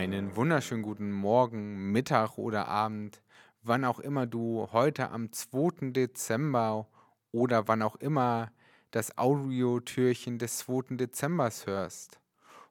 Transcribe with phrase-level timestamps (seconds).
[0.00, 3.20] Einen wunderschönen guten Morgen, Mittag oder Abend,
[3.60, 5.90] wann auch immer du heute am 2.
[5.90, 6.88] Dezember
[7.32, 8.50] oder wann auch immer
[8.92, 10.96] das Audiotürchen des 2.
[10.96, 12.18] Dezembers hörst.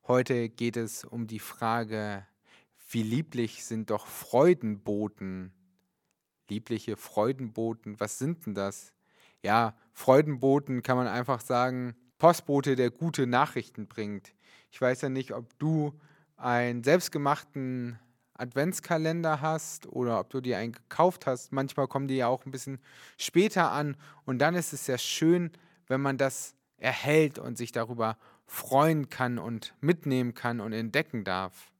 [0.07, 2.25] Heute geht es um die Frage,
[2.89, 5.53] wie lieblich sind doch Freudenboten?
[6.49, 8.91] Liebliche Freudenboten, was sind denn das?
[9.43, 14.33] Ja, Freudenboten kann man einfach sagen, Postbote, der gute Nachrichten bringt.
[14.71, 15.93] Ich weiß ja nicht, ob du
[16.39, 17.99] einen selbstgemachten
[18.33, 21.51] Adventskalender hast oder ob du dir einen gekauft hast.
[21.51, 22.79] Manchmal kommen die ja auch ein bisschen
[23.17, 25.51] später an und dann ist es ja schön,
[25.87, 31.71] wenn man das erhält und sich darüber freuen kann und mitnehmen kann und entdecken darf.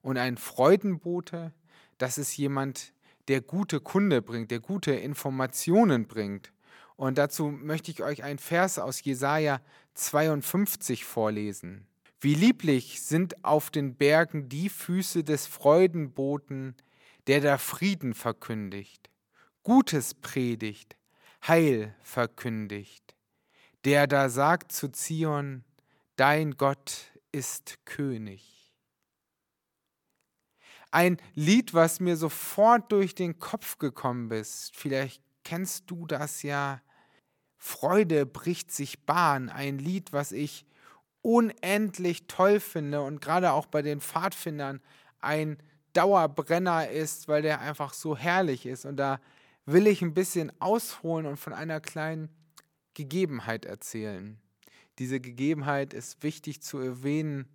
[0.00, 1.52] Und ein Freudenbote,
[1.98, 2.92] das ist jemand,
[3.28, 6.52] der gute Kunde bringt, der gute Informationen bringt.
[6.96, 9.60] Und dazu möchte ich euch einen Vers aus Jesaja
[9.94, 11.86] 52 vorlesen.
[12.22, 16.76] Wie lieblich sind auf den Bergen die Füße des Freudenboten,
[17.26, 19.10] der da Frieden verkündigt,
[19.64, 20.96] Gutes predigt,
[21.44, 23.16] Heil verkündigt,
[23.84, 25.64] der da sagt zu Zion,
[26.14, 28.72] dein Gott ist König.
[30.92, 36.82] Ein Lied, was mir sofort durch den Kopf gekommen ist, vielleicht kennst du das ja,
[37.56, 40.64] Freude bricht sich Bahn, ein Lied, was ich
[41.22, 44.80] unendlich toll finde und gerade auch bei den Pfadfindern
[45.20, 45.56] ein
[45.92, 48.84] Dauerbrenner ist, weil der einfach so herrlich ist.
[48.84, 49.20] Und da
[49.64, 52.28] will ich ein bisschen ausholen und von einer kleinen
[52.94, 54.38] Gegebenheit erzählen.
[54.98, 57.46] Diese Gegebenheit ist wichtig zu erwähnen,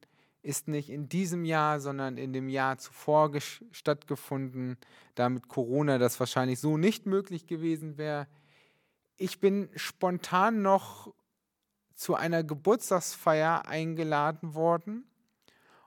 [0.41, 3.31] ist nicht in diesem Jahr, sondern in dem Jahr zuvor
[3.71, 4.77] stattgefunden,
[5.15, 8.27] da mit Corona das wahrscheinlich so nicht möglich gewesen wäre.
[9.17, 11.13] Ich bin spontan noch
[11.97, 15.03] zu einer Geburtstagsfeier eingeladen worden.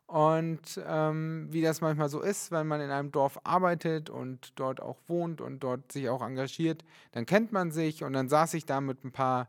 [0.06, 4.82] Und ähm, wie das manchmal so ist, wenn man in einem Dorf arbeitet und dort
[4.82, 8.66] auch wohnt und dort sich auch engagiert, dann kennt man sich und dann saß ich
[8.66, 9.48] da mit ein paar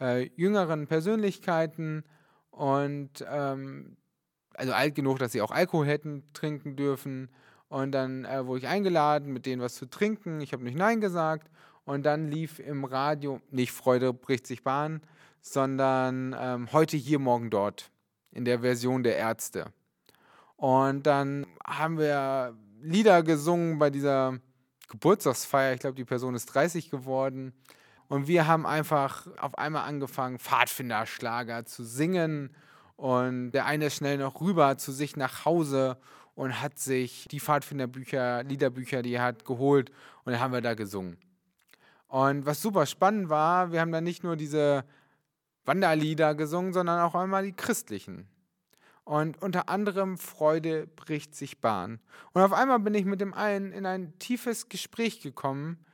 [0.00, 2.04] äh, jüngeren Persönlichkeiten
[2.52, 3.96] und ähm,
[4.54, 7.28] also alt genug, dass sie auch Alkohol hätten trinken dürfen.
[7.68, 10.40] Und dann äh, wurde ich eingeladen, mit denen was zu trinken.
[10.40, 11.50] Ich habe nicht Nein gesagt.
[11.84, 15.00] Und dann lief im Radio, nicht Freude bricht sich Bahn,
[15.52, 17.90] sondern ähm, heute hier, morgen dort,
[18.32, 19.72] in der Version der Ärzte.
[20.56, 24.38] Und dann haben wir Lieder gesungen bei dieser
[24.88, 25.74] Geburtstagsfeier.
[25.74, 27.52] Ich glaube, die Person ist 30 geworden.
[28.08, 32.54] Und wir haben einfach auf einmal angefangen, Pfadfinderschlager zu singen.
[32.96, 35.98] Und der eine ist schnell noch rüber zu sich nach Hause
[36.34, 39.90] und hat sich die Pfadfinderbücher, Liederbücher, die er hat, geholt.
[40.24, 41.18] Und dann haben wir da gesungen.
[42.08, 44.84] Und was super spannend war, wir haben dann nicht nur diese
[45.66, 48.28] Wanderlieder gesungen, sondern auch einmal die christlichen.
[49.04, 52.00] Und unter anderem Freude bricht sich Bahn.
[52.32, 55.84] Und auf einmal bin ich mit dem einen in ein tiefes Gespräch gekommen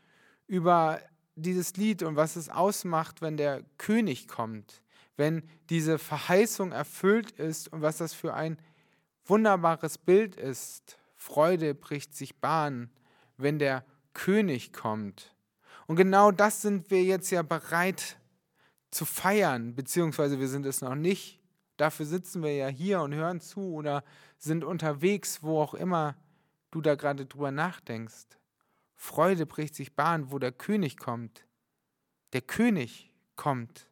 [0.47, 1.01] über
[1.35, 4.83] dieses Lied und was es ausmacht, wenn der König kommt,
[5.17, 8.59] wenn diese Verheißung erfüllt ist und was das für ein
[9.25, 10.99] wunderbares Bild ist.
[11.17, 12.91] Freude bricht sich Bahn,
[13.37, 13.85] wenn der
[14.15, 15.35] König kommt.
[15.87, 18.17] Und genau das sind wir jetzt ja bereit
[18.93, 21.41] zu feiern, beziehungsweise wir sind es noch nicht.
[21.77, 24.05] Dafür sitzen wir ja hier und hören zu oder
[24.39, 26.17] sind unterwegs, wo auch immer
[26.71, 28.39] du da gerade drüber nachdenkst.
[28.95, 31.45] Freude bricht sich Bahn, wo der König kommt.
[32.35, 33.89] Der König kommt.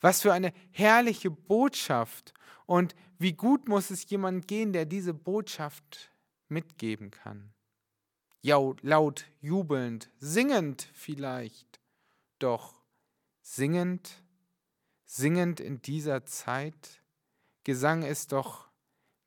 [0.00, 2.32] Was für eine herrliche Botschaft
[2.66, 6.10] und wie gut muss es jemand gehen, der diese Botschaft
[6.48, 7.52] mitgeben kann.
[8.42, 11.80] Laut, jubelnd, singend vielleicht,
[12.38, 12.83] doch
[13.44, 14.22] singend,
[15.04, 17.02] singend in dieser Zeit.
[17.62, 18.68] Gesang ist doch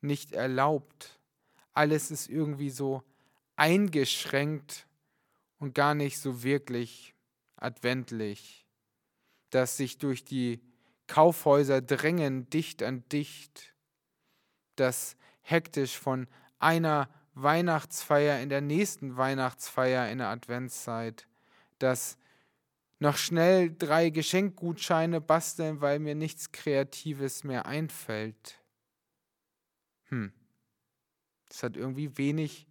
[0.00, 1.18] nicht erlaubt.
[1.72, 3.02] Alles ist irgendwie so
[3.56, 4.86] eingeschränkt
[5.58, 7.14] und gar nicht so wirklich
[7.56, 8.66] adventlich,
[9.50, 10.60] dass sich durch die
[11.06, 13.74] Kaufhäuser drängen dicht an dicht,
[14.76, 16.28] dass hektisch von
[16.58, 21.28] einer Weihnachtsfeier in der nächsten Weihnachtsfeier in der Adventszeit,
[21.78, 22.18] dass
[22.98, 28.60] noch schnell drei Geschenkgutscheine basteln, weil mir nichts Kreatives mehr einfällt.
[30.08, 30.32] Hm,
[31.48, 32.66] das hat irgendwie wenig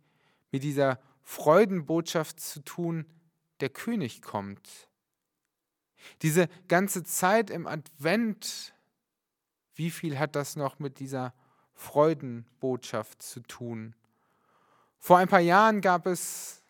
[0.51, 3.05] mit dieser Freudenbotschaft zu tun,
[3.59, 4.87] der König kommt.
[6.21, 8.73] Diese ganze Zeit im Advent,
[9.75, 11.33] wie viel hat das noch mit dieser
[11.73, 13.95] Freudenbotschaft zu tun?
[14.99, 16.63] Vor ein paar Jahren gab es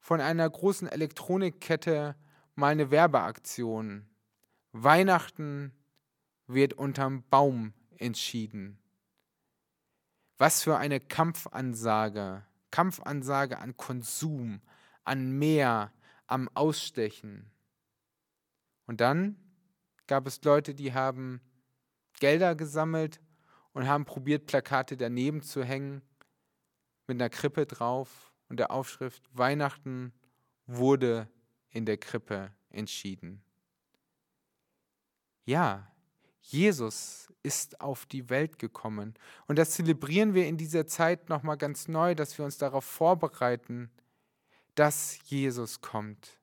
[0.00, 2.16] von einer großen Elektronikkette
[2.56, 4.08] mal eine Werbeaktion.
[4.72, 5.72] Weihnachten
[6.46, 8.78] wird unterm Baum entschieden.
[10.38, 14.60] Was für eine Kampfansage, Kampfansage an Konsum,
[15.04, 15.92] an mehr,
[16.26, 17.50] am Ausstechen.
[18.86, 19.36] Und dann
[20.06, 21.40] gab es Leute, die haben
[22.20, 23.20] Gelder gesammelt
[23.72, 26.02] und haben probiert, Plakate daneben zu hängen
[27.06, 30.12] mit einer Krippe drauf und der Aufschrift Weihnachten
[30.66, 31.28] wurde
[31.70, 33.42] in der Krippe entschieden.
[35.44, 35.92] Ja,
[36.40, 39.14] Jesus ist auf die Welt gekommen
[39.46, 42.84] und das zelebrieren wir in dieser Zeit noch mal ganz neu, dass wir uns darauf
[42.84, 43.90] vorbereiten,
[44.74, 46.38] dass Jesus kommt.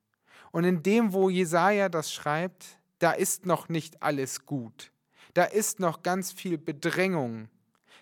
[0.52, 4.92] Und in dem, wo Jesaja das schreibt, da ist noch nicht alles gut.
[5.34, 7.48] Da ist noch ganz viel Bedrängung.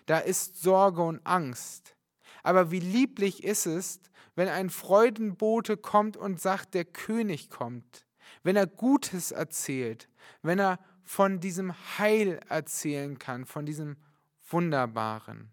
[0.05, 1.95] Da ist Sorge und Angst.
[2.43, 3.99] Aber wie lieblich ist es,
[4.35, 8.05] wenn ein Freudenbote kommt und sagt, der König kommt,
[8.43, 10.09] wenn er Gutes erzählt,
[10.41, 13.97] wenn er von diesem Heil erzählen kann, von diesem
[14.49, 15.51] Wunderbaren.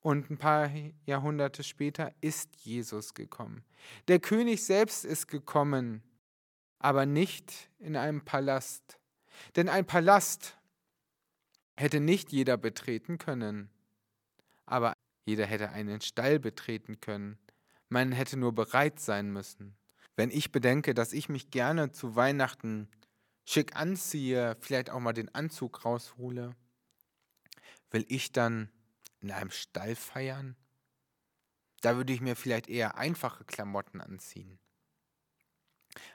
[0.00, 0.70] Und ein paar
[1.06, 3.64] Jahrhunderte später ist Jesus gekommen.
[4.08, 6.02] Der König selbst ist gekommen,
[6.78, 8.98] aber nicht in einem Palast.
[9.56, 10.58] Denn ein Palast
[11.76, 13.70] hätte nicht jeder betreten können,
[14.66, 14.92] aber
[15.26, 17.38] jeder hätte einen Stall betreten können.
[17.94, 19.76] Man hätte nur bereit sein müssen.
[20.16, 22.88] Wenn ich bedenke, dass ich mich gerne zu Weihnachten
[23.44, 26.56] schick anziehe, vielleicht auch mal den Anzug raushole,
[27.92, 28.68] will ich dann
[29.20, 30.56] in einem Stall feiern?
[31.82, 34.58] Da würde ich mir vielleicht eher einfache Klamotten anziehen.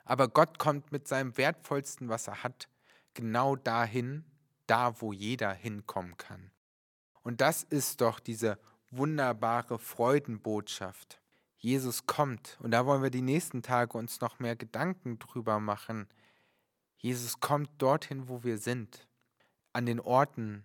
[0.03, 2.67] Aber Gott kommt mit seinem wertvollsten, was er hat,
[3.13, 4.25] genau dahin,
[4.67, 6.51] da wo jeder hinkommen kann.
[7.21, 8.59] Und das ist doch diese
[8.91, 11.21] wunderbare Freudenbotschaft.
[11.61, 16.07] Jesus kommt und da wollen wir die nächsten Tage uns noch mehr Gedanken drüber machen.
[16.95, 19.07] Jesus kommt dorthin, wo wir sind,
[19.73, 20.63] an den Orten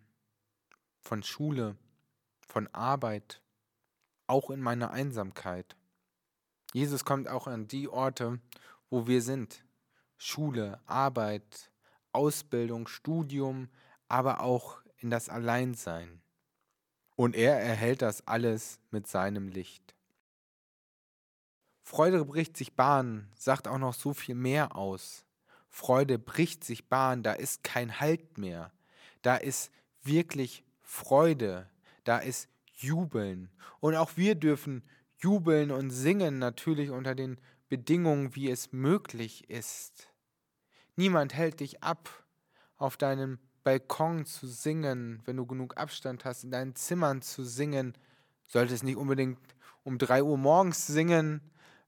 [1.01, 1.77] von Schule,
[2.47, 3.43] von Arbeit,
[4.29, 5.77] auch in meiner Einsamkeit.
[6.73, 8.41] Jesus kommt auch an die Orte,
[8.89, 9.65] wo wir sind.
[10.17, 11.73] Schule, Arbeit,
[12.13, 13.69] Ausbildung, Studium,
[14.07, 16.23] aber auch in das Alleinsein.
[17.17, 19.94] Und er erhält das alles mit seinem Licht.
[21.87, 25.27] Freude bricht sich Bahn, sagt auch noch so viel mehr aus.
[25.69, 28.73] Freude bricht sich Bahn, da ist kein Halt mehr.
[29.21, 29.71] Da ist
[30.03, 31.69] wirklich Freude,
[32.05, 33.51] da ist Jubeln.
[33.81, 34.83] Und auch wir dürfen
[35.19, 37.39] jubeln und singen, natürlich unter den
[37.69, 40.09] Bedingungen, wie es möglich ist.
[40.97, 42.09] Niemand hält dich ab,
[42.79, 47.93] auf deinem Balkon zu singen, wenn du genug Abstand hast, in deinen Zimmern zu singen.
[48.47, 49.39] Solltest nicht unbedingt
[49.83, 51.43] um drei Uhr morgens singen,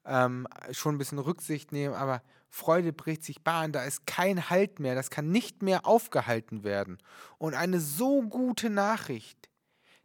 [0.07, 4.79] ähm, schon ein bisschen Rücksicht nehmen, aber Freude bricht sich Bahn, da ist kein Halt
[4.81, 6.99] mehr, das kann nicht mehr aufgehalten werden.
[7.39, 9.51] Und eine so gute Nachricht,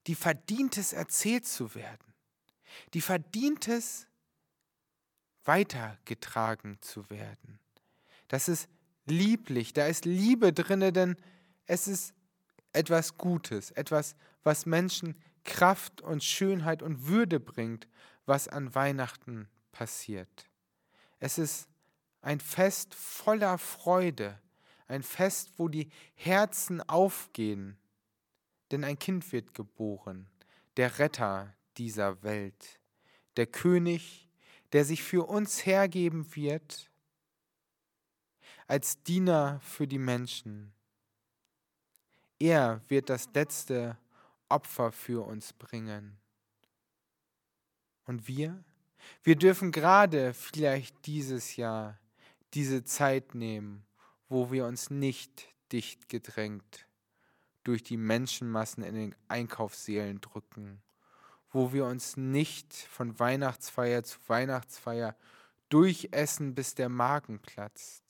[0.08, 2.14] die verdient es, erzählt zu werden,
[2.94, 4.08] die verdient es,
[5.44, 7.60] weitergetragen zu werden.
[8.28, 8.70] Das ist
[9.06, 11.16] lieblich, da ist Liebe drin, denn
[11.66, 12.14] es ist
[12.74, 17.88] etwas Gutes, etwas, was Menschen Kraft und Schönheit und Würde bringt,
[18.26, 20.50] was an Weihnachten passiert.
[21.20, 21.68] Es ist
[22.22, 24.40] ein Fest voller Freude,
[24.88, 27.78] ein Fest, wo die Herzen aufgehen,
[28.72, 30.30] denn ein Kind wird geboren,
[30.78, 32.80] der Retter dieser Welt,
[33.38, 34.30] der König,
[34.74, 36.90] der sich für uns hergeben wird,
[38.68, 40.74] als Diener für die Menschen.
[42.40, 43.98] Er wird das letzte
[44.50, 46.18] Opfer für uns bringen.
[48.06, 48.64] Und wir?
[49.24, 51.98] Wir dürfen gerade vielleicht dieses Jahr
[52.54, 53.86] diese Zeit nehmen,
[54.30, 56.88] wo wir uns nicht dicht gedrängt
[57.64, 60.82] durch die Menschenmassen in den Einkaufssälen drücken,
[61.52, 65.16] wo wir uns nicht von Weihnachtsfeier zu Weihnachtsfeier
[65.70, 68.04] durchessen, bis der Magen platzt,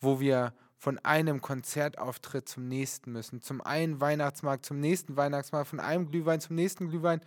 [0.00, 5.78] wo wir von einem Konzertauftritt zum nächsten müssen, zum einen Weihnachtsmarkt zum nächsten Weihnachtsmarkt, von
[5.78, 7.20] einem Glühwein zum nächsten Glühwein.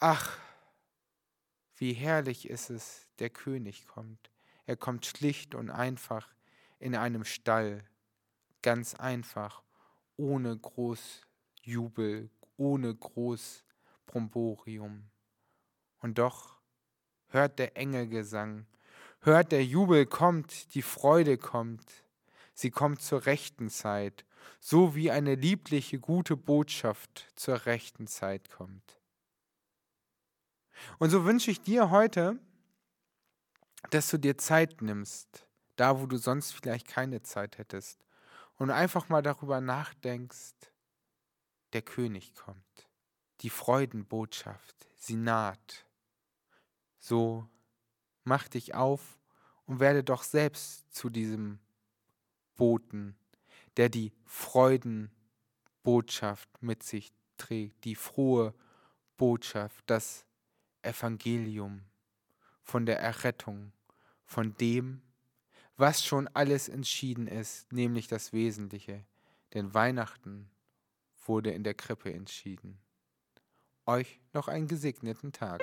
[0.00, 0.36] Ach,
[1.82, 4.30] wie herrlich ist es, der König kommt.
[4.66, 6.32] Er kommt schlicht und einfach
[6.78, 7.82] in einem Stall,
[8.62, 9.64] ganz einfach,
[10.16, 11.22] ohne groß
[11.60, 13.64] Jubel, ohne groß
[14.06, 15.10] Bromborium.
[15.98, 16.60] Und doch
[17.26, 18.68] hört der Engelgesang,
[19.22, 22.04] hört der Jubel kommt, die Freude kommt.
[22.54, 24.24] Sie kommt zur rechten Zeit,
[24.60, 29.01] so wie eine liebliche, gute Botschaft zur rechten Zeit kommt.
[30.98, 32.38] Und so wünsche ich dir heute,
[33.90, 35.46] dass du dir Zeit nimmst,
[35.76, 38.04] da wo du sonst vielleicht keine Zeit hättest,
[38.56, 40.54] und einfach mal darüber nachdenkst,
[41.72, 42.88] der König kommt.
[43.40, 45.86] Die Freudenbotschaft, sie naht.
[46.98, 47.48] So
[48.24, 49.18] mach dich auf
[49.66, 51.58] und werde doch selbst zu diesem
[52.54, 53.16] Boten,
[53.76, 58.54] der die Freudenbotschaft mit sich trägt, die frohe
[59.16, 60.24] Botschaft, das
[60.82, 61.82] Evangelium
[62.62, 63.72] von der Errettung,
[64.24, 65.02] von dem,
[65.76, 69.04] was schon alles entschieden ist, nämlich das Wesentliche.
[69.54, 70.50] Denn Weihnachten
[71.26, 72.78] wurde in der Krippe entschieden.
[73.86, 75.62] Euch noch einen gesegneten Tag.